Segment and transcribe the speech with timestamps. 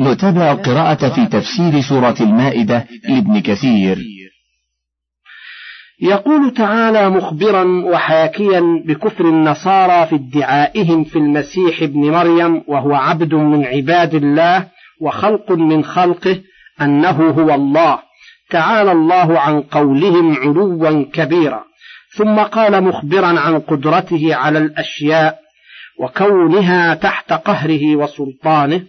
[0.00, 3.98] نتابع القراءة في تفسير سورة المائدة لابن كثير.
[6.02, 13.64] يقول تعالى مخبرا وحاكيا بكفر النصارى في ادعائهم في المسيح ابن مريم وهو عبد من
[13.64, 14.68] عباد الله
[15.00, 16.40] وخلق من خلقه
[16.80, 17.98] أنه هو الله.
[18.50, 21.64] تعالى الله عن قولهم علوا كبيرا.
[22.16, 25.38] ثم قال مخبرا عن قدرته على الأشياء
[26.00, 28.82] وكونها تحت قهره وسلطانه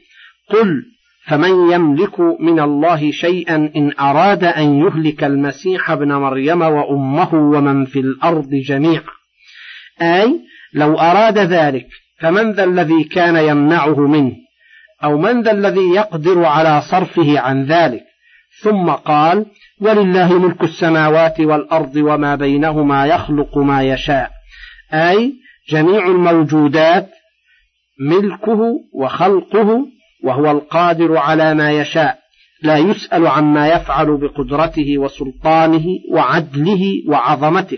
[0.49, 0.94] قل
[1.27, 7.99] فمن يملك من الله شيئا إن أراد أن يهلك المسيح ابن مريم وأمه ومن في
[7.99, 9.03] الأرض جميعا.
[10.01, 10.39] أي
[10.73, 11.87] لو أراد ذلك
[12.19, 14.35] فمن ذا الذي كان يمنعه منه؟
[15.03, 18.03] أو من ذا الذي يقدر على صرفه عن ذلك؟
[18.61, 19.45] ثم قال
[19.81, 24.31] ولله ملك السماوات والأرض وما بينهما يخلق ما يشاء.
[24.93, 25.33] أي
[25.69, 27.09] جميع الموجودات
[27.99, 28.59] ملكه
[28.93, 29.85] وخلقه
[30.25, 32.17] وهو القادر على ما يشاء
[32.63, 37.77] لا يسأل عما يفعل بقدرته وسلطانه وعدله وعظمته.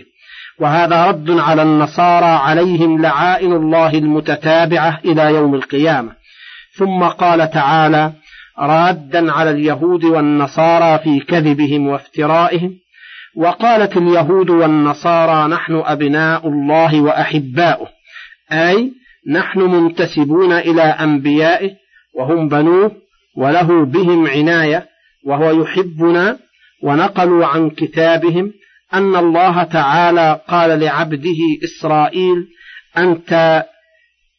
[0.60, 6.12] وهذا رد على النصارى عليهم لعائن الله المتتابعة إلى يوم القيامة.
[6.72, 8.12] ثم قال تعالى
[8.58, 12.70] رادا على اليهود والنصارى في كذبهم وافترائهم.
[13.36, 17.88] وقالت اليهود والنصارى نحن أبناء الله وأحباؤه
[18.52, 18.92] أي
[19.30, 21.70] نحن منتسبون إلى أنبيائه
[22.18, 22.96] وهم بنوه
[23.36, 24.88] وله بهم عناية
[25.26, 26.38] وهو يحبنا
[26.82, 28.52] ونقلوا عن كتابهم
[28.94, 32.46] أن الله تعالى قال لعبده إسرائيل
[32.98, 33.64] أنت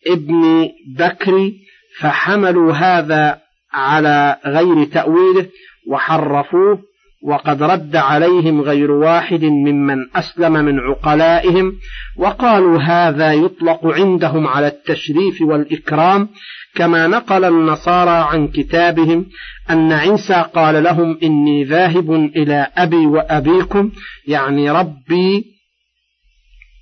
[0.07, 1.51] ابن بكر
[1.99, 3.39] فحملوا هذا
[3.73, 5.45] على غير تأويله
[5.89, 6.79] وحرفوه
[7.23, 11.73] وقد رد عليهم غير واحد ممن أسلم من عقلائهم
[12.17, 16.29] وقالوا هذا يطلق عندهم على التشريف والإكرام
[16.75, 19.25] كما نقل النصارى عن كتابهم
[19.69, 23.91] أن عيسى قال لهم إني ذاهب إلى أبي وأبيكم
[24.27, 25.45] يعني ربي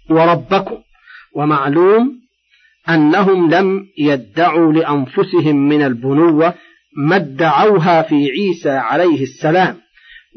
[0.09, 0.77] وربكم.
[1.35, 2.11] ومعلوم
[2.89, 6.53] أنهم لم يدعوا لأنفسهم من البنوة
[6.97, 9.86] ما ادعوها في عيسى عليه السلام.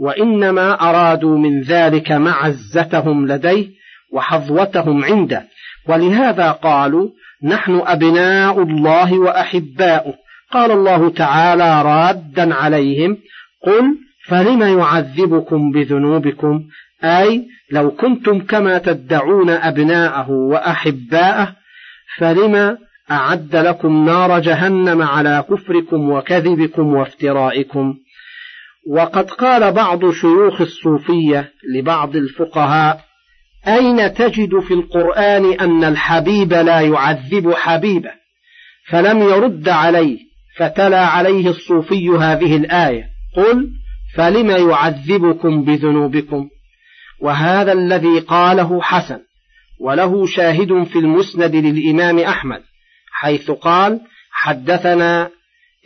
[0.01, 3.69] وإنما أرادوا من ذلك معزتهم لديه
[4.13, 5.45] وحظوتهم عنده.
[5.89, 7.09] ولهذا قالوا
[7.45, 10.15] نحن أبناء الله وأحباؤه.
[10.53, 13.17] قال الله تعالى رادا عليهم
[13.67, 13.85] قل
[14.27, 16.63] فلم يعذبكم بذنوبكم؟
[17.05, 21.57] أي لو كنتم كما تدعون أبناءه وأحباءه
[22.19, 22.79] فلم
[23.11, 27.95] أعد لكم نار جهنم على كفركم وكذبكم وافترائكم؟
[28.89, 33.05] وقد قال بعض شيوخ الصوفية لبعض الفقهاء
[33.67, 38.11] أين تجد في القرآن أن الحبيب لا يعذب حبيبه؟
[38.89, 40.19] فلم يرد عليه
[40.57, 43.05] فتلا عليه الصوفي هذه الآية
[43.37, 43.71] قل
[44.15, 46.49] فلم يعذبكم بذنوبكم؟
[47.21, 49.19] وهذا الذي قاله حسن
[49.81, 52.63] وله شاهد في المسند للإمام أحمد
[53.13, 55.31] حيث قال حدثنا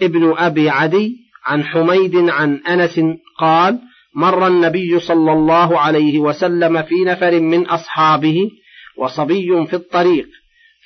[0.03, 3.01] ابن أبي عدي عن حميد عن أنس
[3.39, 3.81] قال
[4.15, 8.51] مر النبي صلى الله عليه وسلم في نفر من أصحابه
[8.99, 10.29] وصبي في الطريق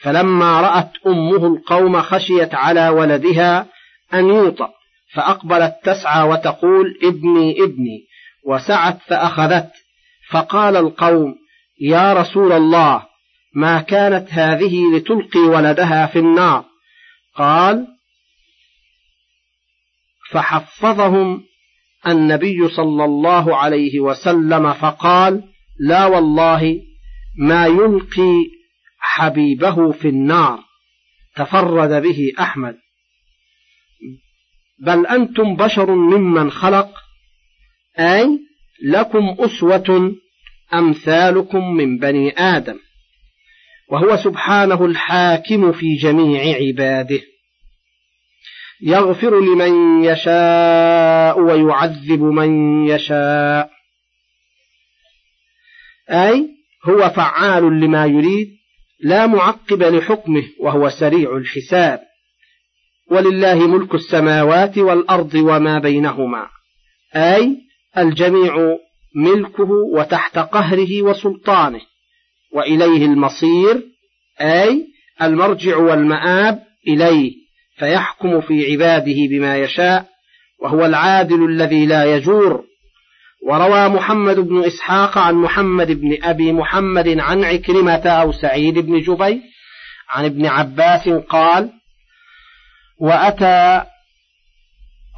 [0.03, 3.67] فلما رأت أمه القوم خشيت على ولدها
[4.15, 4.71] أن يوطأ
[5.15, 7.99] فأقبلت تسعى وتقول ابني ابني
[8.47, 9.71] وسعت فأخذت
[10.31, 11.35] فقال القوم
[11.81, 13.03] يا رسول الله
[13.55, 16.65] ما كانت هذه لتلقي ولدها في النار؟
[17.37, 17.87] قال
[20.31, 21.45] فحفظهم
[22.07, 25.43] النبي صلى الله عليه وسلم فقال
[25.81, 26.81] لا والله
[27.39, 28.47] ما يلقي
[28.99, 30.59] حبيبه في النار
[31.37, 32.77] تفرد به أحمد.
[34.81, 36.91] بل أنتم بشر ممن خلق
[37.99, 38.39] أي
[38.85, 40.15] لكم أسوة
[40.75, 42.79] أمثالكم من بني آدم
[43.91, 47.21] وهو سبحانه الحاكم في جميع عباده.
[48.83, 53.71] يغفر لمن يشاء ويعذب من يشاء.
[56.11, 56.49] أي
[56.85, 58.49] هو فعال لما يريد
[59.01, 62.01] لا معقب لحكمه وهو سريع الحساب.
[63.11, 66.49] ولله ملك السماوات والأرض وما بينهما.
[67.17, 67.57] أي
[67.99, 68.77] الجميع
[69.17, 71.81] ملكه وتحت قهره وسلطانه.
[72.53, 73.83] وإليه المصير
[74.41, 74.87] أي
[75.23, 77.48] المرجع والمآب إليه.
[77.79, 80.05] فيحكم في عباده بما يشاء
[80.63, 82.65] وهو العادل الذي لا يجور.
[83.47, 89.41] وروى محمد بن إسحاق عن محمد بن أبي محمد عن عكرمة أو سعيد بن جبير
[90.11, 91.71] عن ابن عباس قال
[93.01, 93.83] وأتى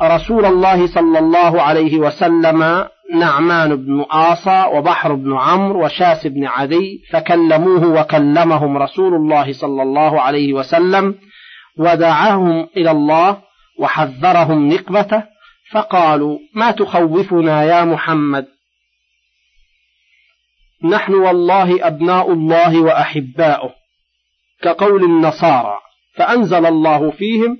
[0.02, 7.02] رسول الله صلى الله عليه وسلم نعمان بن آصى وبحر بن عمرو وشاس بن عدي
[7.10, 11.14] فكلموه وكلمهم رسول الله صلى الله عليه وسلم
[11.78, 13.42] ودعاهم إلى الله
[13.78, 15.22] وحذرهم نقبته
[15.72, 18.46] فقالوا ما تخوفنا يا محمد؟
[20.84, 23.74] نحن والله أبناء الله وأحباؤه
[24.62, 25.78] كقول النصارى
[26.16, 27.58] فأنزل الله فيهم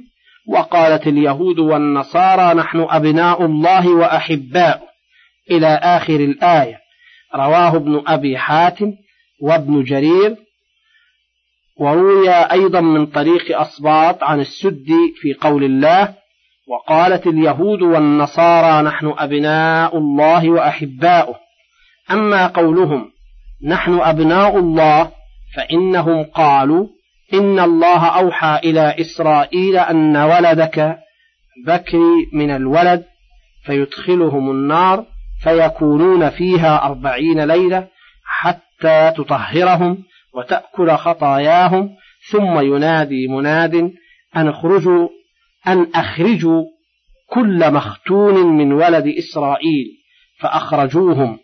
[0.49, 4.91] وقالت اليهود والنصارى نحن أبناء الله وأحباؤه.
[5.51, 6.81] إلى آخر الآية
[7.35, 8.93] رواه ابن أبي حاتم
[9.43, 10.37] وابن جرير
[11.81, 16.15] وروي أيضا من طريق أصباط عن السدي في قول الله
[16.69, 21.35] وقالت اليهود والنصارى نحن أبناء الله وأحباؤه.
[22.11, 23.11] أما قولهم
[23.67, 25.11] نحن أبناء الله
[25.56, 26.87] فإنهم قالوا
[27.35, 30.99] إن الله أوحى إلى إسرائيل أن ولدك
[31.67, 33.05] بكري من الولد
[33.65, 35.05] فيدخلهم النار
[35.43, 37.88] فيكونون فيها أربعين ليلة
[38.25, 40.05] حتى تطهرهم.
[40.35, 41.91] وتأكل خطاياهم
[42.31, 43.75] ثم ينادي مناد
[44.37, 45.09] أن اخرجوا
[45.67, 46.65] أن أخرجوا
[47.27, 49.87] كل مختون من ولد إسرائيل
[50.41, 51.38] فأخرجوهم.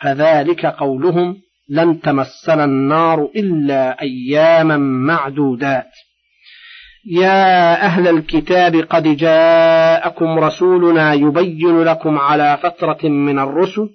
[0.00, 1.36] فذلك قولهم
[1.68, 5.90] لن تمسنا النار إلا أياما معدودات.
[7.06, 13.90] يا أهل الكتاب قد جاءكم رسولنا يبين لكم على فترة من الرسل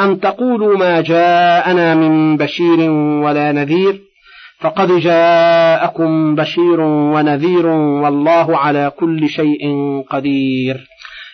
[0.00, 2.90] أن تقولوا ما جاءنا من بشير
[3.24, 4.00] ولا نذير؟
[4.60, 9.62] فقد جاءكم بشير ونذير والله على كل شيء
[10.10, 10.86] قدير.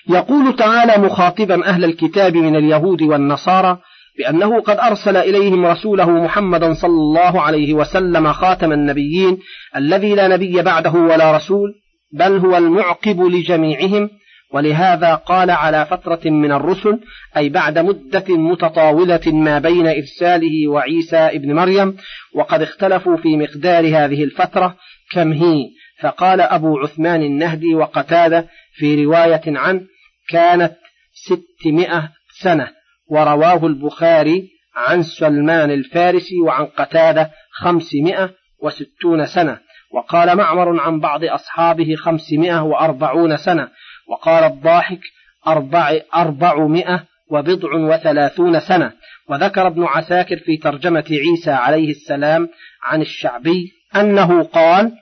[0.08, 3.78] يقول تعالى مخاطبا أهل الكتاب من اليهود والنصارى
[4.18, 9.38] بأنه قد أرسل إليهم رسوله محمدا صلى الله عليه وسلم خاتم النبيين
[9.76, 11.74] الذي لا نبي بعده ولا رسول
[12.12, 14.10] بل هو المعقب لجميعهم
[14.52, 17.00] ولهذا قال على فترة من الرسل
[17.36, 21.96] أي بعد مدة متطاولة ما بين إرساله وعيسى ابن مريم
[22.34, 24.76] وقد اختلفوا في مقدار هذه الفترة
[25.12, 25.64] كم هي.
[26.00, 29.80] فقال أبو عثمان النهدي وقتادة في رواية عنه
[30.28, 30.72] كانت
[31.12, 32.08] ستمائة
[32.40, 32.68] سنة
[33.10, 38.30] ورواه البخاري عن سلمان الفارسي وعن قتادة خمسمائة
[38.62, 39.58] وستون سنة
[39.92, 43.68] وقال معمر عن بعض أصحابه خمسمائة وأربعون سنة
[44.10, 45.00] وقال الضاحك
[45.46, 48.92] أربع أربعمائة وبضع وثلاثون سنة.
[49.28, 52.48] وذكر ابن عساكر في ترجمة عيسى عليه السلام
[52.84, 54.92] عن الشعبي أنه قال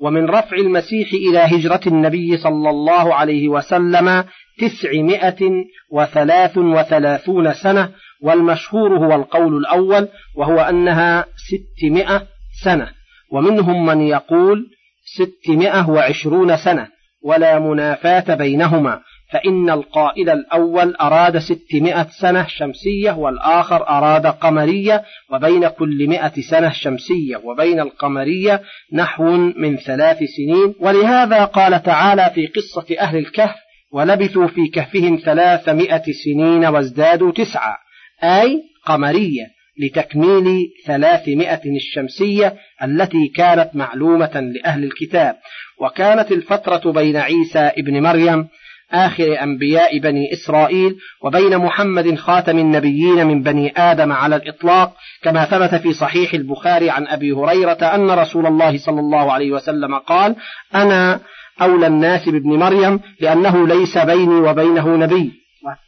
[0.00, 4.24] ومن رفع المسيح إلى هجرة النبي صلى الله عليه وسلم
[4.58, 7.90] تسعمائة وثلاث وثلاثون سنة
[8.22, 12.26] والمشهور هو القول الأول وهو أنها ستمائة
[12.64, 12.88] سنة.
[13.32, 14.66] ومنهم من يقول
[15.04, 16.88] ستمائة وعشرون سنة.
[17.22, 19.00] ولا منافاة بينهما
[19.32, 27.36] فإن القائل الأول أراد ستمائة سنة شمسية والآخر أراد قمرية وبين كل مائة سنة شمسية
[27.44, 28.62] وبين القمرية
[28.92, 30.74] نحو من ثلاث سنين.
[30.80, 33.56] ولهذا قال تعالى في قصة أهل الكهف
[33.92, 37.76] ولبثوا في كهفهم ثلاثمائة سنين وازدادوا تسعة
[38.24, 39.57] أي قمرية.
[39.78, 45.36] لتكميل ثلاثمائة الشمسية التي كانت معلومة لأهل الكتاب.
[45.80, 48.48] وكانت الفترة بين عيسى ابن مريم
[48.92, 54.92] آخر أنبياء بني إسرائيل وبين محمد خاتم النبيين من بني آدم على الإطلاق
[55.22, 59.94] كما ثبت في صحيح البخاري عن أبي هريرة أن رسول الله صلى الله عليه وسلم
[59.94, 60.36] قال
[60.74, 61.20] أنا
[61.62, 65.32] أولى الناس بابن مريم لأنه ليس بيني وبينه نبي.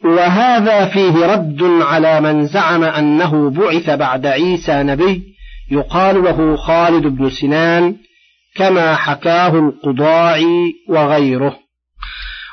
[0.04, 5.22] وهذا فيه رد على من زعم أنه بعث بعد عيسى نبي
[5.70, 7.96] يقال له خالد بن سنان
[8.56, 11.56] كما حكاه القضاعي وغيره.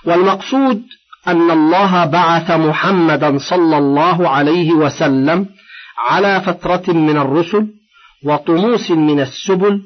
[0.05, 0.81] والمقصود
[1.27, 5.45] أن الله بعث محمدا صلى الله عليه وسلم
[6.09, 7.67] على فترة من الرسل
[8.23, 9.81] وطموس من السبل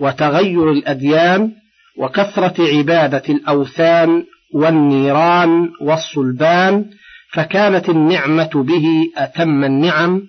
[0.00, 1.52] وتغير الأديان
[1.98, 6.84] وكثرة عبادة الأوثان والنيران والصلبان
[7.32, 10.22] فكانت النعمة به أتم النعم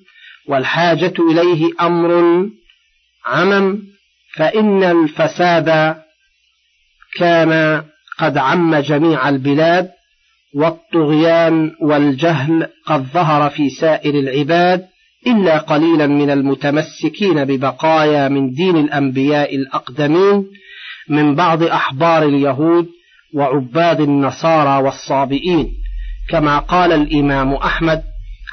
[0.48, 2.46] والحاجة إليه أمر
[3.25, 3.80] عمم
[4.36, 5.96] فإن الفساد
[7.18, 7.84] كان
[8.20, 9.89] قد عم جميع البلاد
[10.56, 14.86] والطغيان والجهل قد ظهر في سائر العباد
[15.27, 20.46] إلا قليلا من المتمسكين ببقايا من دين الأنبياء الأقدمين
[21.10, 22.88] من بعض أحبار اليهود
[23.34, 25.74] وعباد النصارى والصابئين.
[26.30, 28.04] كما قال الإمام أحمد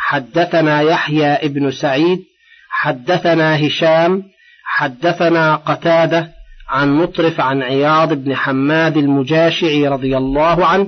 [0.00, 2.24] حدثنا يحيى ابن سعيد
[2.70, 4.22] حدثنا هشام
[4.64, 6.30] حدثنا قتادة
[6.68, 10.86] عن مطرف عن عياض بن حماد المجاشعي رضي الله عنه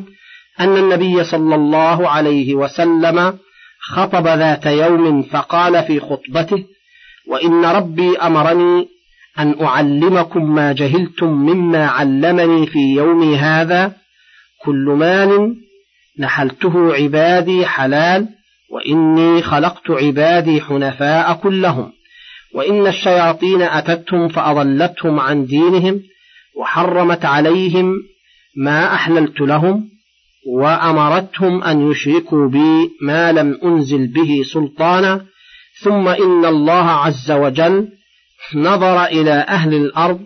[0.61, 3.39] أن النبي صلى الله عليه وسلم
[3.81, 6.65] خطب ذات يوم فقال في خطبته
[7.29, 8.89] وإن ربي أمرني
[9.39, 13.93] أن أعلمكم ما جهلتم مما علمني في يومي هذا
[14.65, 15.55] كل مال
[16.19, 18.29] نحلته عبادي حلال
[18.73, 21.93] وإني خلقت عبادي حنفاء كلهم
[22.55, 26.01] وإن الشياطين أتتهم فأضلتهم عن دينهم
[26.61, 27.95] وحرمت عليهم
[28.57, 29.89] ما أحللت لهم
[30.47, 35.25] وأمرتهم أن يشركوا بي ما لم أنزل به سلطانا
[35.83, 37.89] ثم إن الله عز وجل
[38.55, 40.21] نظر إلى أهل الأرض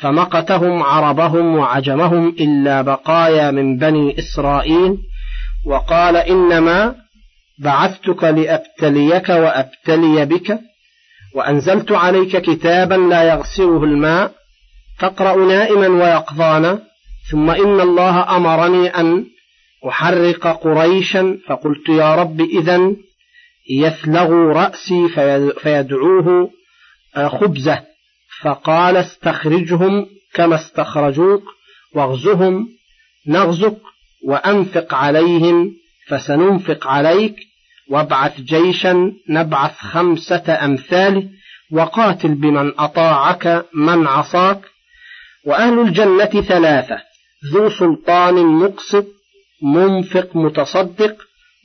[0.00, 4.96] فمقتهم عربهم وعجمهم إلا بقايا من بني إسرائيل
[5.66, 6.94] وقال إنما
[7.58, 10.58] بعثتك لأبتليك وأبتلي بك
[11.34, 14.32] وأنزلت عليك كتابا لا يغسله الماء
[14.98, 16.78] تقرأ نائما ويقظانا
[17.30, 19.24] ثم إن الله أمرني أن
[19.88, 22.92] أحرق قريشا فقلت يا رب إذا
[23.70, 25.08] يثلغ رأسي
[25.62, 26.50] فيدعوه
[27.16, 27.82] خبزة
[28.42, 31.42] فقال استخرجهم كما استخرجوك
[31.94, 32.68] واغزهم
[33.26, 33.76] نغزك
[34.24, 35.76] وأنفق عليهم
[36.08, 37.36] فسننفق عليك
[37.90, 41.28] وابعث جيشا نبعث خمسة أمثاله
[41.72, 44.60] وقاتل بمن أطاعك من عصاك
[45.46, 46.96] وأهل الجنة ثلاثة
[47.52, 49.06] ذو سلطان مقسط
[49.62, 51.16] منفق متصدق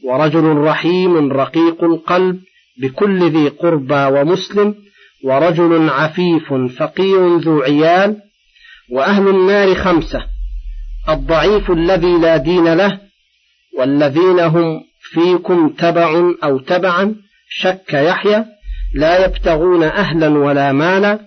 [0.05, 2.39] ورجل رحيم رقيق القلب
[2.81, 4.75] بكل ذي قربى ومسلم
[5.23, 8.17] ورجل عفيف فقير ذو عيال
[8.91, 10.25] وأهل النار خمسة
[11.09, 12.99] الضعيف الذي لا دين له
[13.77, 17.15] والذين هم فيكم تبع أو تبعا
[17.49, 18.45] شك يحيى
[18.95, 21.19] لا يبتغون أهلا ولا مالا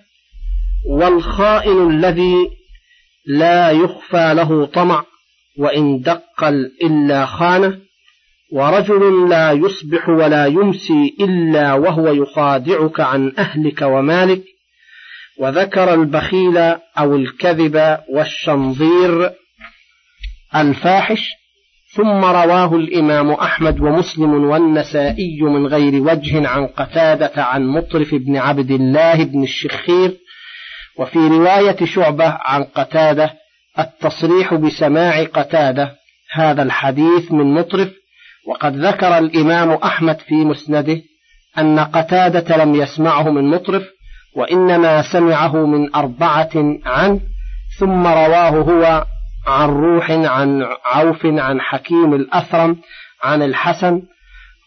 [0.86, 2.34] والخائن الذي
[3.26, 5.04] لا يخفى له طمع
[5.58, 7.78] وإن دقل إلا خانه.
[8.52, 14.42] ورجل لا يصبح ولا يمسي إلا وهو يخادعك عن أهلك ومالك
[15.38, 16.58] وذكر البخيل
[16.98, 19.30] أو الكذب والشنظير
[20.56, 21.28] الفاحش
[21.94, 28.70] ثم رواه الإمام أحمد ومسلم والنسائي من غير وجه عن قتادة عن مطرف بن عبد
[28.70, 30.16] الله بن الشخير
[30.98, 33.34] وفي رواية شعبة عن قتادة
[33.78, 35.96] التصريح بسماع قتادة
[36.32, 38.01] هذا الحديث من مطرف
[38.48, 41.02] وقد ذكر الإمام أحمد في مسنده
[41.58, 43.82] أن قتادة لم يسمعه من مطرف
[44.36, 46.50] وإنما سمعه من أربعة
[46.86, 47.20] عنه
[47.78, 49.04] ثم رواه هو
[49.46, 52.76] عن روح عن عوف عن حكيم الأثرم
[53.24, 54.02] عن الحسن.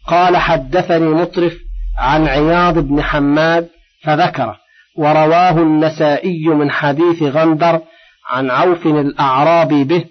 [0.07, 1.53] قال حدثني مطرف
[1.97, 3.69] عن عياض بن حماد
[4.03, 4.57] فذكره
[4.97, 7.81] ورواه النسائي من حديث غندر
[8.29, 10.05] عن عوف الأعرابي به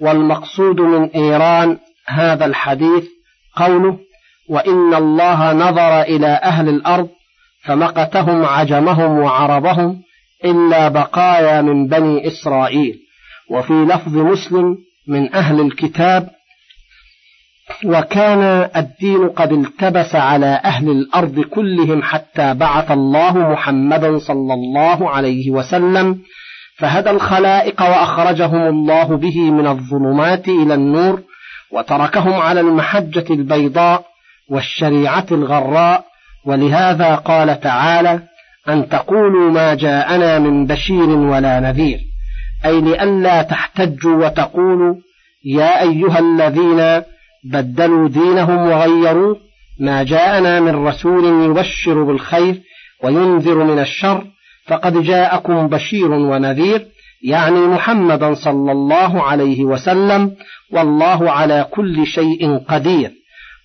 [0.00, 3.04] والمقصود من إيران هذا الحديث
[3.56, 3.98] قوله
[4.48, 7.08] وإن الله نظر إلى أهل الأرض
[7.64, 10.02] فمقتهم عجمهم وعربهم
[10.44, 13.04] إلا بقايا من بني إسرائيل.
[13.50, 14.76] وفي لفظ مسلم
[15.08, 16.30] من أهل الكتاب
[17.84, 25.50] وكان الدين قد التبس على أهل الأرض كلهم حتى بعث الله محمدا صلى الله عليه
[25.50, 26.18] وسلم
[26.78, 31.22] فهدى الخلائق وأخرجهم الله به من الظلمات إلى النور
[31.74, 34.04] وتركهم على المحجة البيضاء
[34.50, 36.04] والشريعة الغراء
[36.46, 38.20] ولهذا قال تعالى
[38.68, 41.98] أن تقولوا ما جاءنا من بشير ولا نذير.
[42.64, 44.94] أي لئلا تحتجوا وتقولوا
[45.44, 47.02] يا أيها الذين
[47.44, 49.36] بدلوا دينهم وغيروا
[49.80, 52.60] ما جاءنا من رسول يبشر بالخير
[53.02, 54.24] وينذر من الشر
[54.66, 56.86] فقد جاءكم بشير ونذير
[57.24, 60.32] يعني محمدا صلى الله عليه وسلم
[60.72, 63.10] والله على كل شيء قدير.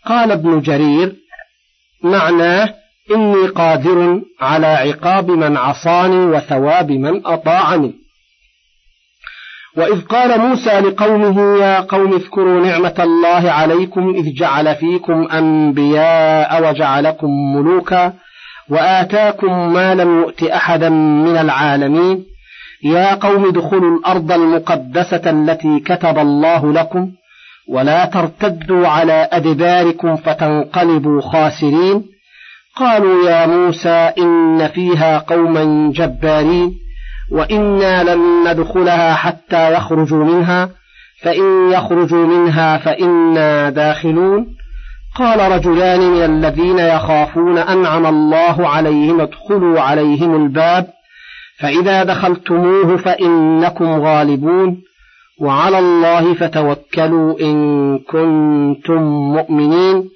[0.06, 1.16] قال ابن جرير
[2.04, 2.74] معناه
[3.16, 7.94] إني قادر على عقاب من عصاني وثواب من أطاعني.
[9.78, 17.56] وإذ قال موسى لقومه يا قوم اذكروا نعمة الله عليكم إذ جعل فيكم أنبياء وجعلكم
[17.56, 18.14] ملوكا
[18.70, 20.90] وآتاكم ما لم يؤت أحدا
[21.26, 22.26] من العالمين.
[22.84, 27.12] يا قوم ادخلوا الأرض المقدسة التي كتب الله لكم
[27.70, 32.04] ولا ترتدوا على أدباركم فتنقلبوا خاسرين.
[32.76, 36.72] قالوا يا موسى إن فيها قوما جبارين
[37.32, 40.70] وإنا لن ندخلها حتى يخرجوا منها
[41.22, 44.48] فإن يخرجوا منها فإنا داخلون.
[45.16, 50.88] قال رجلان من الذين يخافون أنعم الله عليهم ادخلوا عليهم الباب
[51.62, 54.82] فإذا دخلتموه فإنكم غالبون
[55.42, 59.02] وعلى الله فتوكلوا إن كنتم
[59.36, 60.10] مؤمنين.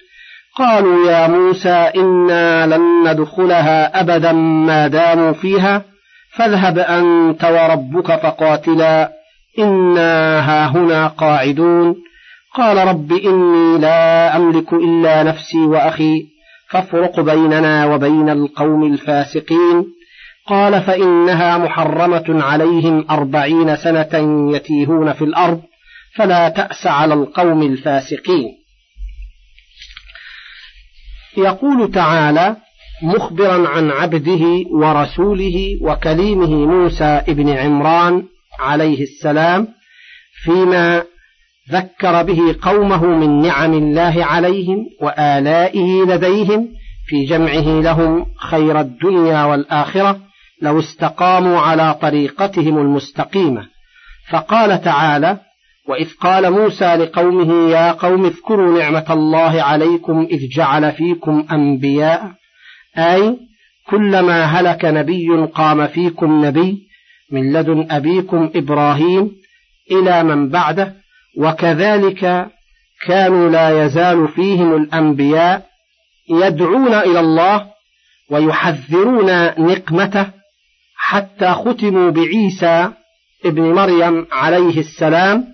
[0.58, 4.32] قالوا يا موسى إنا لن ندخلها أبدا
[4.68, 5.86] ما داموا فيها
[6.32, 9.12] فاذهب أنت وربك فقاتلا
[9.60, 11.96] إنا هاهنا قاعدون.
[12.56, 16.26] قال رب إني لا أملك إلا نفسي وأخي
[16.70, 19.86] فافرق بيننا وبين القوم الفاسقين.
[20.48, 25.62] قال فإنها محرمة عليهم أربعين سنة يتيهون في الأرض
[26.16, 28.50] فلا تأس على القوم الفاسقين.
[31.38, 32.56] يقول تعالى
[33.04, 38.24] مخبرا عن عبده ورسوله وكليمه موسى ابن عمران
[38.60, 39.68] عليه السلام
[40.44, 41.04] فيما
[41.72, 46.70] ذكر به قومه من نعم الله عليهم وآلائه لديهم
[47.08, 50.20] في جمعه لهم خير الدنيا والآخرة
[50.64, 53.68] لو استقاموا على طريقتهم المستقيمة.
[54.30, 55.40] فقال تعالى
[55.88, 62.32] وإذ قال موسى لقومه يا قوم اذكروا نعمة الله عليكم إذ جعل فيكم أنبياء.
[62.98, 63.38] أي
[63.88, 66.88] كلما هلك نبي قام فيكم نبي
[67.32, 69.32] من لدن أبيكم إبراهيم
[69.92, 70.94] إلى من بعده
[71.38, 72.48] وكذلك
[73.06, 75.66] كانوا لا يزال فيهم الأنبياء
[76.30, 77.66] يدعون إلى الله
[78.30, 80.43] ويحذرون نقمته
[81.14, 82.90] حتى ختموا بعيسى
[83.46, 85.46] ابن مريم عليه السلام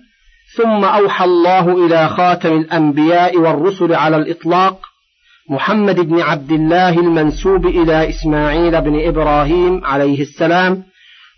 [0.56, 4.80] ثم أوحى الله إلى خاتم الأنبياء والرسل على الإطلاق
[5.50, 10.82] محمد بن عبد الله المنسوب إلى إسماعيل بن إبراهيم عليه السلام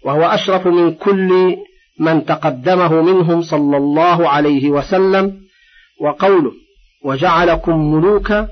[0.05, 1.57] وهو أشرف من كل
[2.01, 5.33] من تقدمه منهم صلى الله عليه وسلم
[6.01, 6.53] وقوله
[7.05, 8.49] وجعلكم ملوكا؟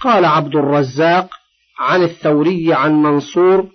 [0.00, 1.30] قال عبد الرزاق
[1.78, 3.66] عن الثوري عن منصور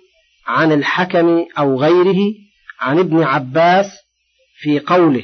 [0.48, 2.34] عن الحكم أو غيره
[2.80, 3.86] عن ابن عباس
[4.60, 5.22] في قوله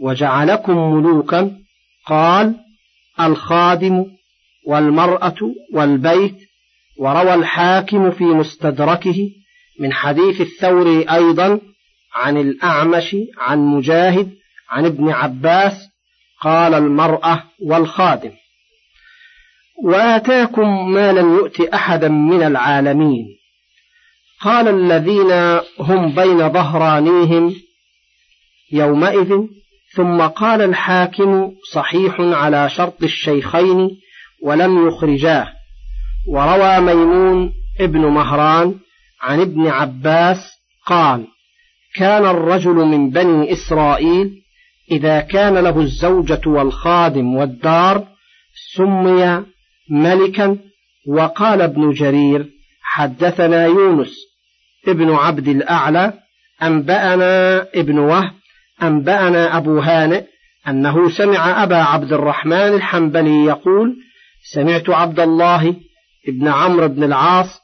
[0.00, 1.56] وجعلكم ملوكا
[2.06, 2.54] قال
[3.20, 4.04] الخادم
[4.66, 5.36] والمرأة
[5.72, 6.36] والبيت
[6.98, 9.30] وروى الحاكم في مستدركه
[9.80, 11.60] من حديث الثوري أيضا
[12.14, 14.34] عن الأعمش عن مجاهد
[14.70, 15.88] عن ابن عباس
[16.40, 18.32] قال المرأة والخادم
[19.84, 23.43] وآتاكم ما لم يؤت أحدا من العالمين
[24.44, 27.54] قال الذين هم بين ظهرانيهم
[28.72, 29.38] يومئذ
[29.94, 33.90] ثم قال الحاكم صحيح على شرط الشيخين
[34.42, 35.52] ولم يخرجاه.
[36.28, 38.74] وروى ميمون ابن مهران
[39.22, 41.26] عن ابن عباس قال
[41.96, 44.30] كان الرجل من بني إسرائيل
[44.90, 48.06] إذا كان له الزوجة والخادم والدار
[48.76, 49.44] سمي
[49.90, 50.58] ملكا
[51.08, 52.46] وقال ابن جرير
[52.82, 54.33] حدثنا يونس
[54.88, 56.12] ابن عبد الأعلى
[56.62, 58.32] أنبأنا ابن وهب
[58.82, 60.24] أنبأنا أبو هانئ
[60.68, 63.96] أنه سمع أبا عبد الرحمن الحنبلي يقول
[64.52, 65.76] سمعت عبد الله
[66.28, 67.60] ابن عمرو بن العاص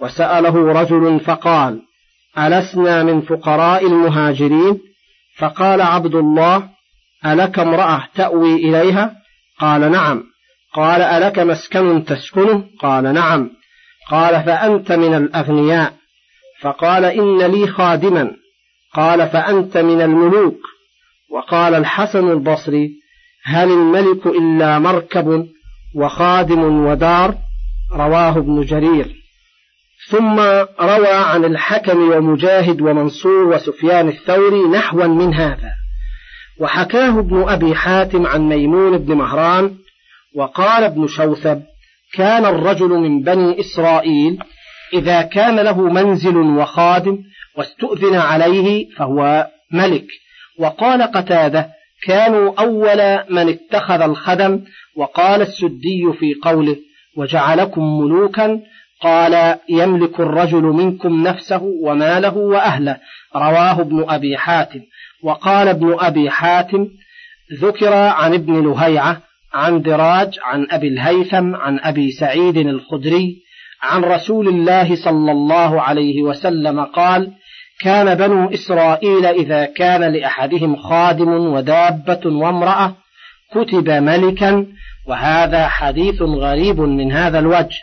[0.00, 1.82] وسأله رجل فقال
[2.38, 4.80] ألسنا من فقراء المهاجرين؟
[5.38, 6.68] فقال عبد الله
[7.26, 9.16] ألك امرأة تأوي إليها؟
[9.60, 10.22] قال نعم.
[10.74, 13.50] قال ألك مسكن تسكنه؟ قال نعم.
[14.10, 15.92] قال فأنت من الأغنياء.
[16.64, 18.30] فقال إن لي خادما.
[18.94, 20.58] قال فأنت من الملوك.
[21.30, 22.90] وقال الحسن البصري
[23.44, 25.46] هل الملك إلا مركب
[25.96, 27.34] وخادم ودار؟
[27.92, 29.14] رواه ابن جرير.
[30.10, 30.40] ثم
[30.80, 35.70] روى عن الحكم ومجاهد ومنصور وسفيان الثوري نحوا من هذا.
[36.60, 39.76] وحكاه ابن أبي حاتم عن ميمون بن مهران.
[40.36, 41.62] وقال ابن شوثب
[42.14, 44.38] كان الرجل من بني إسرائيل
[44.92, 47.18] إذا كان له منزل وخادم
[47.56, 50.06] واستؤذن عليه فهو ملك.
[50.58, 51.68] وقال قتادة
[52.06, 54.60] كانوا أول من اتخذ الخدم
[54.96, 56.76] وقال السدي في قوله
[57.16, 58.60] وجعلكم ملوكا
[59.00, 62.96] قال يملك الرجل منكم نفسه وماله وأهله.
[63.36, 64.80] رواه ابن أبي حاتم.
[65.24, 66.88] وقال ابن أبي حاتم
[67.60, 69.22] ذكر عن ابن لهيعة
[69.54, 73.36] عن دراج عن أبي الهيثم عن أبي سعيد الخدري
[73.84, 77.32] عن رسول الله صلى الله عليه وسلم قال
[77.80, 82.96] كان بنو إسرائيل إذا كان لأحدهم خادم ودابة وامرأة
[83.52, 84.66] كتب ملكا
[85.08, 87.78] وهذا حديث غريب من هذا الوجه.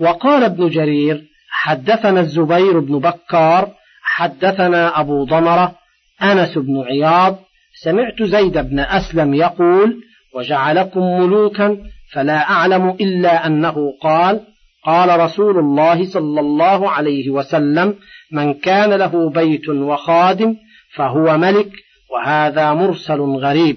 [0.00, 3.68] وقال ابن جرير حدثنا الزبير بن بكار
[4.02, 5.74] حدثنا أبو ضمرة
[6.22, 7.38] أنس بن عياض
[7.82, 10.02] سمعت زيد بن أسلم يقول
[10.34, 11.78] وجعلكم ملوكا
[12.12, 14.40] فلا أعلم إلا أنه قال
[14.84, 17.94] قال رسول الله صلى الله عليه وسلم
[18.32, 20.56] من كان له بيت وخادم
[20.94, 21.72] فهو ملك
[22.10, 23.76] وهذا مرسل غريب.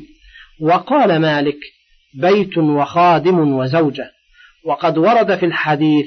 [0.61, 1.57] وقال مالك
[2.21, 4.11] بيت وخادم وزوجة.
[4.65, 6.05] وقد ورد في الحديث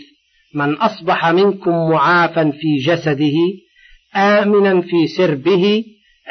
[0.54, 3.36] من أصبح منكم معافا في جسده
[4.16, 5.84] آمنا في سربه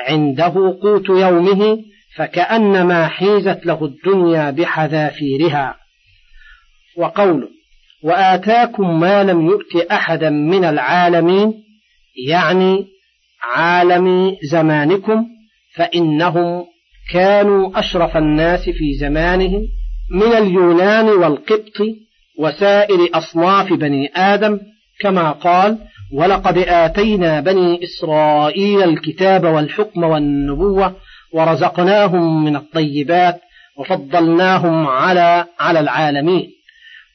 [0.07, 1.77] عنده قوت يومه
[2.15, 5.75] فكأنما حيزت له الدنيا بحذافيرها.
[6.97, 7.58] وقوله
[8.03, 11.53] وآتاكم ما لم يؤت أحدا من العالمين
[12.27, 12.85] يعني
[13.55, 15.25] عالم زمانكم
[15.75, 16.65] فإنهم
[17.13, 19.61] كانوا أشرف الناس في زمانهم
[20.11, 21.77] من اليونان والقبط
[22.39, 24.59] وسائر أصناف بني آدم
[24.99, 25.77] كما قال
[26.13, 30.95] ولقد آتينا بني إسرائيل الكتاب والحكم والنبوة
[31.33, 33.41] ورزقناهم من الطيبات
[33.77, 36.49] وفضلناهم على على العالمين.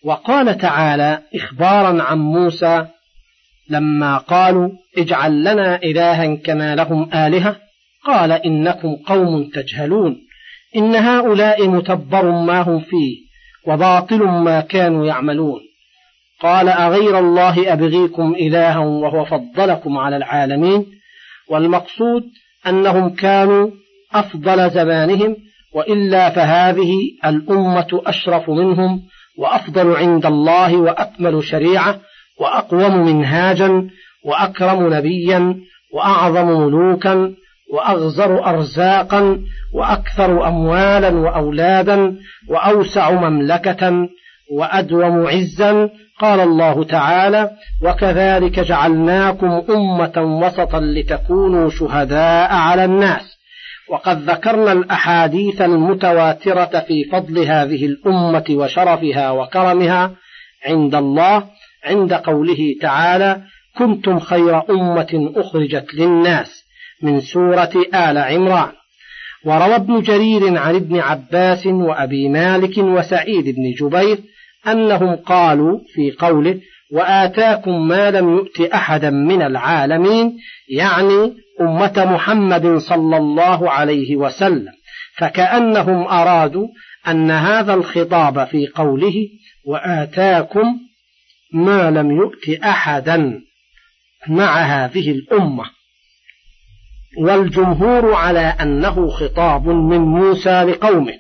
[0.05, 2.87] وقال تعالى إخبارا عن موسى
[3.71, 7.57] لما قالوا اجعل لنا إلها كما لهم آلهة
[8.05, 10.17] قال إنكم قوم تجهلون
[10.77, 13.17] إن هؤلاء متبر ما هم فيه
[13.67, 15.61] وباطل ما كانوا يعملون.
[16.41, 20.87] قال أغير الله أبغيكم إلها وهو فضلكم على العالمين
[21.51, 22.25] والمقصود
[22.67, 23.71] أنهم كانوا
[24.13, 25.37] أفضل زمانهم
[25.75, 26.93] وإلا فهذه
[27.25, 29.03] الأمة أشرف منهم
[29.39, 32.01] وأفضل عند الله وأكمل شريعة
[32.41, 33.89] وأقوم منهاجا
[34.25, 35.57] وأكرم نبيا
[35.95, 37.35] وأعظم ملوكا
[37.73, 39.39] وأغزر أرزاقا
[39.75, 42.17] وأكثر أموالا وأولادا
[42.51, 44.09] وأوسع مملكة
[44.53, 47.51] وأدوم عزا قال الله تعالى
[47.83, 53.34] وكذلك جعلناكم أمة وسطا لتكونوا شهداء على الناس
[53.91, 60.11] وقد ذكرنا الأحاديث المتواترة في فضل هذه الأمة وشرفها وكرمها
[60.67, 61.45] عند الله
[61.85, 63.43] عند قوله تعالى
[63.79, 66.65] كنتم خير أمة أخرجت للناس
[67.03, 68.73] من سورة آل عمران
[69.45, 74.19] وروى ابن جرير عن ابن عباس وأبي مالك وسعيد بن جبير
[74.69, 76.61] أنهم قالوا في قوله
[76.93, 80.37] وآتاكم ما لم يؤت أحدا من العالمين
[80.69, 84.73] يعني أمة محمد صلى الله عليه وسلم
[85.17, 86.69] فكأنهم أرادوا
[87.09, 89.15] أن هذا الخطاب في قوله
[89.67, 90.67] وآتاكم
[91.55, 93.41] ما لم يؤت أحدا
[94.29, 95.65] مع هذه الأمة
[97.19, 101.15] والجمهور على أنه خطاب من موسى لقومه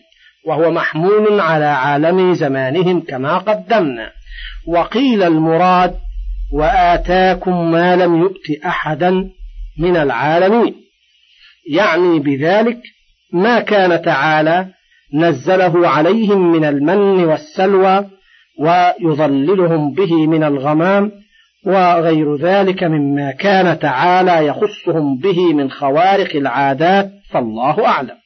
[0.46, 4.10] وهو محمول على عالم زمانهم كما قدمنا.
[4.66, 5.94] وقيل المراد
[6.52, 9.30] وآتاكم ما لم يؤت أحدا
[9.78, 10.74] من العالمين.
[11.70, 12.78] يعني بذلك
[13.32, 14.66] ما كان تعالى
[15.14, 18.06] نزله عليهم من المن والسلوى
[18.60, 21.12] ويظللهم به من الغمام
[21.66, 28.16] وغير ذلك مما كان تعالى يخصهم به من خوارق العادات فالله أعلم.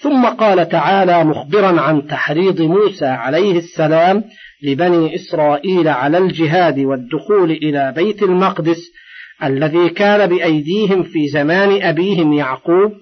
[0.00, 4.24] ثم قال تعالى مخبرا عن تحريض موسى عليه السلام
[4.62, 8.92] لبني إسرائيل على الجهاد والدخول إلى بيت المقدس
[9.44, 12.92] الذي كان بأيديهم في زمان أبيهم يعقوب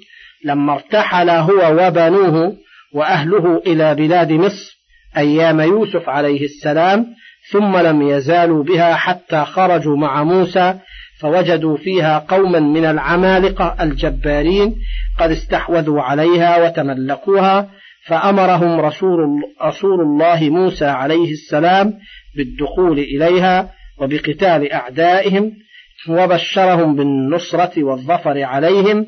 [0.45, 2.57] لما ارتحل هو وبنوه
[2.95, 4.79] وأهله إلى بلاد مصر
[5.17, 7.07] أيام يوسف عليه السلام
[7.51, 10.75] ثم لم يزالوا بها حتى خرجوا مع موسى
[11.21, 14.75] فوجدوا فيها قوما من العمالقة الجبارين
[15.19, 17.71] قد استحوذوا عليها وتملكوها
[18.07, 19.19] فأمرهم رسول,
[19.63, 21.95] رسول الله موسى عليه السلام
[22.37, 25.53] بالدخول إليها وبقتال أعدائهم
[26.09, 29.07] وبشرهم بالنصرة والظفر عليهم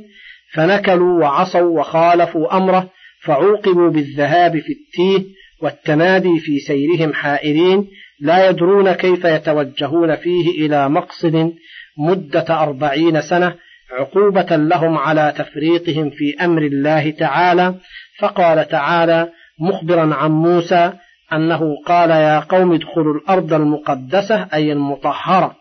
[0.54, 2.90] فنكلوا وعصوا وخالفوا أمره
[3.22, 5.26] فعوقبوا بالذهاب في التيه
[5.62, 7.88] والتمادي في سيرهم حائرين
[8.20, 11.52] لا يدرون كيف يتوجهون فيه إلى مقصد
[11.98, 13.54] مدة أربعين سنة
[13.98, 17.74] عقوبة لهم على تفريطهم في أمر الله تعالى.
[18.18, 19.28] فقال تعالى
[19.60, 20.92] مخبرا عن موسى
[21.32, 25.56] أنه قال يا قوم ادخلوا الأرض المقدسة أي المطهرة.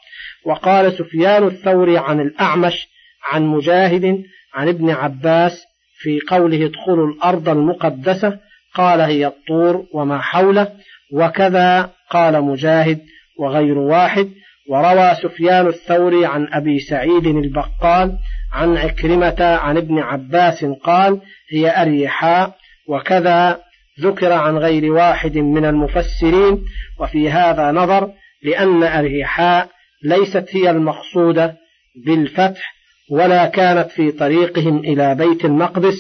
[0.46, 2.88] وقال سفيان الثوري عن الأعمش
[3.32, 4.24] عن مجاهد
[4.54, 5.66] عن ابن عباس
[6.00, 8.40] في قوله ادخلوا الأرض المقدسة
[8.74, 10.72] قال هي الطور وما حوله
[11.14, 13.00] وكذا قال مجاهد
[13.40, 14.30] وغير واحد.
[14.70, 18.18] وروى سفيان الثوري عن أبي سعيد البقال
[18.54, 21.22] عن عكرمة عن ابن عباس قال
[21.52, 22.56] هي أريحاء
[22.88, 23.60] وكذا
[24.02, 26.66] ذكر عن غير واحد من المفسرين.
[27.00, 28.12] وفي هذا نظر
[28.44, 29.70] لأن أريحاء
[30.04, 31.58] ليست هي المقصودة
[32.06, 32.74] بالفتح
[33.12, 35.96] ولا كانت في طريقهم إلى بيت المقدس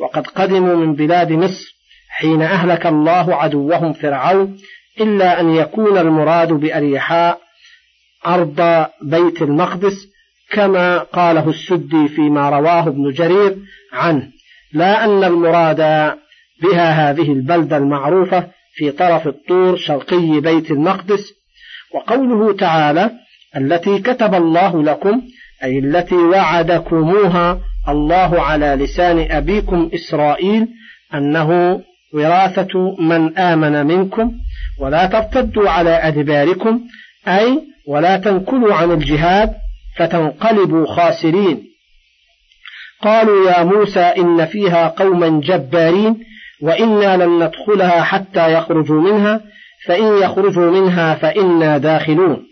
[0.00, 1.76] وقد قدموا من بلاد مصر
[2.08, 4.58] حين أهلك الله عدوهم فرعون
[5.00, 7.40] إلا أن يكون المراد بأريحاء
[8.26, 10.06] أرض بيت المقدس
[10.50, 13.56] كما قاله السدي فيما رواه ابن جرير
[13.92, 14.30] عنه.
[14.72, 15.76] لا أن المراد
[16.62, 21.32] بها هذه البلدة المعروفة في طرف الطور شرقي بيت المقدس.
[21.94, 23.10] وقوله تعالى
[23.56, 25.22] التي كتب الله لكم
[25.64, 30.68] أي التي وعدكموها الله على لسان أبيكم إسرائيل
[31.14, 31.80] أنه
[32.14, 34.32] وراثة من آمن منكم
[34.80, 36.80] ولا ترتدوا على أدباركم
[37.28, 39.52] أي ولا تنكلوا عن الجهاد
[39.96, 41.62] فتنقلبوا خاسرين.
[43.02, 46.16] قالوا يا موسى إن فيها قوما جبارين
[46.62, 49.40] وإنا لن ندخلها حتى يخرجوا منها
[49.86, 52.46] فإن يخرجوا منها فإنا داخلون.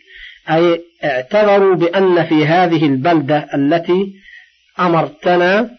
[0.51, 4.13] أي اعتذروا بأن في هذه البلدة التي
[4.81, 5.71] أمرتنا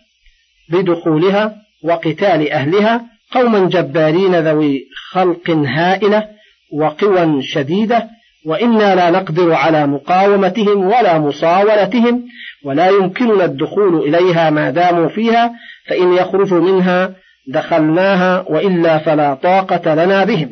[0.69, 3.01] بدخولها وقتال أهلها
[3.31, 6.27] قوما جبارين ذوي خلق هائلة
[6.73, 8.07] وقوى شديدة
[8.45, 12.23] وإنا لا نقدر على مقاومتهم ولا مصاولتهم
[12.65, 15.51] ولا يمكننا الدخول إليها ما داموا فيها
[15.87, 17.15] فإن يخرجوا منها
[17.47, 20.49] دخلناها وإلا فلا طاقة لنا بهم.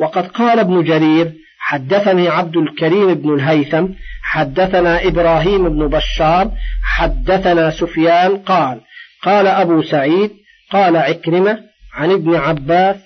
[0.00, 1.32] وقد قال ابن جرير
[1.74, 3.86] حدثني عبد الكريم بن الهيثم
[4.22, 6.50] حدثنا إبراهيم بن بشار
[6.84, 8.80] حدثنا سفيان قال
[9.22, 10.30] قال أبو سعيد
[10.70, 11.58] قال عكرمة
[11.94, 12.96] عن ابن عباس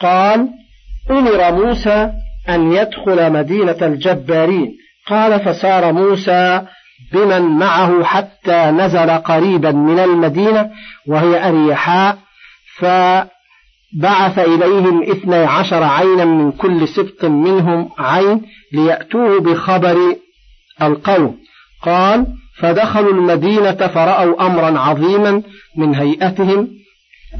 [0.00, 0.48] قال
[1.10, 2.12] أمر موسى
[2.48, 6.62] أن يدخل مدينة الجبارين قال فسار موسى
[7.12, 10.70] بمن معه حتى نزل قريبا من المدينة
[11.06, 12.18] وهي أريحاء
[13.96, 20.16] فبعث إليهم اثني عشر عينا من كل سبط منهم عين ليأتوه بخبر
[20.82, 21.38] القوم.
[21.82, 22.26] قال
[22.58, 25.42] فدخلوا المدينة فرأوا أمرا عظيما
[25.76, 26.68] من هيئتهم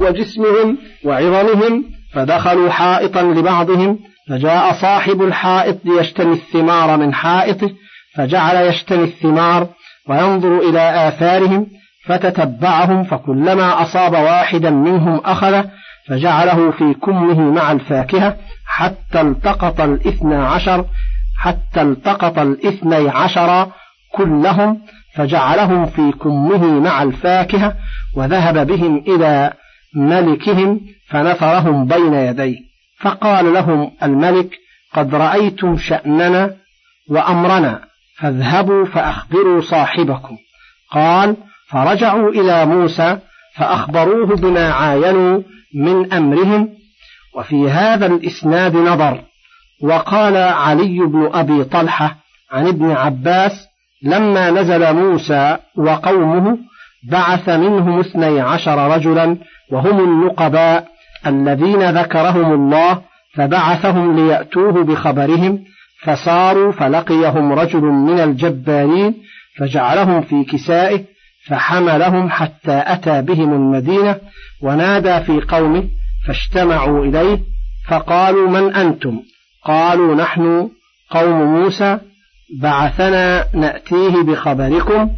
[0.00, 1.84] وجسمهم وعظمهم
[2.14, 7.70] فدخلوا حائطا لبعضهم فجاء صاحب الحائط ليشتري الثمار من حائطه
[8.16, 9.68] فجعل يشتري الثمار
[10.08, 11.66] وينظر إلى آثارهم
[12.06, 15.64] فتتبعهم فكلما أصاب واحدا منهم أخذه
[16.08, 20.84] فجعله في كمه مع الفاكهة حتى التقط الاثنى عشر
[21.38, 23.70] حتى التقط الاثني عشر
[24.12, 24.80] كلهم
[25.14, 27.74] فجعلهم في كمه مع الفاكهة
[28.16, 29.52] وذهب بهم إلى
[29.94, 32.58] ملكهم فنثرهم بين يديه.
[33.00, 34.50] فقال لهم الملك
[34.94, 36.54] قد رأيتم شأننا
[37.10, 37.80] وأمرنا
[38.18, 40.36] فاذهبوا فأخبروا صاحبكم.
[40.90, 41.36] قال
[41.68, 43.18] فرجعوا إلى موسى
[43.56, 45.42] فأخبروه بما عاينوا
[45.74, 46.68] من أمرهم
[47.36, 49.20] وفي هذا الإسناد نظر
[49.82, 52.16] وقال علي بن أبي طلحة
[52.52, 53.68] عن ابن عباس
[54.02, 56.58] لما نزل موسى وقومه
[57.10, 59.36] بعث منهم اثني عشر رجلا
[59.72, 60.88] وهم النقباء
[61.26, 63.02] الذين ذكرهم الله
[63.34, 65.64] فبعثهم ليأتوه بخبرهم
[66.02, 69.14] فصاروا فلقيهم رجل من الجبارين
[69.58, 71.04] فجعلهم في كسائه
[71.48, 74.16] فحملهم حتى أتى بهم المدينة
[74.62, 75.88] ونادى في قومه
[76.26, 77.38] فاجتمعوا إليه
[77.88, 79.22] فقالوا من أنتم؟
[79.64, 80.70] قالوا نحن
[81.10, 81.98] قوم موسى
[82.60, 85.10] بعثنا نأتيه بخبركم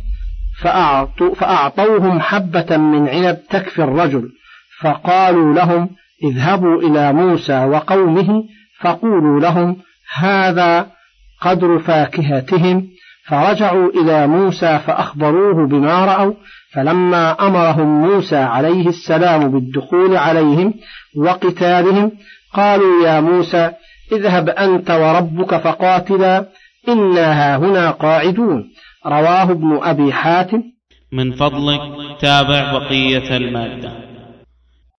[1.35, 4.29] فأعطوهم حبة من عنب تكفي الرجل
[4.81, 5.91] فقالوا لهم
[6.25, 8.45] اذهبوا إلى موسى وقومه
[8.81, 9.77] فقولوا لهم
[10.15, 10.87] هذا
[11.41, 12.89] قدر فاكهتهم
[13.31, 16.35] فرجعوا إلى موسى فأخبروه بما رأوا
[16.75, 20.75] فلما أمرهم موسى عليه السلام بالدخول عليهم
[21.17, 22.13] وقتالهم
[22.55, 23.71] قالوا يا موسى
[24.13, 26.47] اذهب أنت وربك فقاتلا
[26.89, 28.65] إنا هنا قاعدون.
[29.07, 30.63] رواه ابن أبي حاتم.
[31.13, 31.81] من فضلك
[32.21, 34.10] تابع بقية المادة.